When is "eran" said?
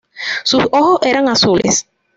1.03-1.29